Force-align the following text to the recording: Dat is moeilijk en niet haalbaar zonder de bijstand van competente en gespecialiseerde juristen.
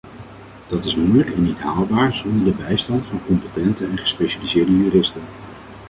Dat 0.67 0.85
is 0.85 0.95
moeilijk 0.95 1.29
en 1.29 1.43
niet 1.43 1.59
haalbaar 1.59 2.13
zonder 2.15 2.43
de 2.45 2.63
bijstand 2.63 3.05
van 3.05 3.21
competente 3.25 3.85
en 3.85 3.97
gespecialiseerde 3.97 4.77
juristen. 4.77 5.21